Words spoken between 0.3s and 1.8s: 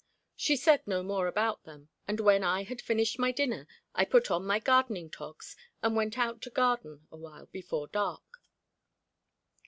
She said no more about